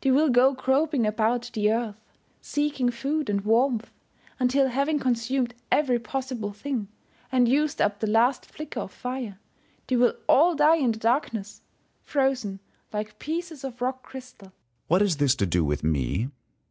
They 0.00 0.10
will 0.10 0.30
go 0.30 0.54
groping 0.54 1.06
about 1.06 1.50
the 1.52 1.66
^ 1.66 1.88
earth, 1.90 2.00
seeking 2.40 2.88
food 2.90 3.28
and 3.28 3.42
warmth, 3.42 3.90
until 4.40 4.68
having 4.68 4.98
consumed 4.98 5.52
every 5.70 5.98
possible 5.98 6.54
thing, 6.54 6.88
and 7.30 7.46
used 7.46 7.78
up 7.82 8.00
the 8.00 8.06
last 8.06 8.46
flicker 8.46 8.80
of 8.80 8.90
fire, 8.92 9.38
they 9.86 9.96
will 9.96 10.14
all 10.26 10.54
die 10.54 10.76
in 10.76 10.92
the 10.92 10.98
darkness, 10.98 11.60
frozen 12.02 12.60
like 12.94 13.18
pieces 13.18 13.62
of 13.62 13.82
rock 13.82 14.02
crystal. 14.02 14.46
Sun. 14.48 14.52
What 14.86 15.02
is 15.02 15.18
this 15.18 15.34
to 15.34 15.44
do 15.44 15.62
with 15.62 15.84
me 15.84 16.30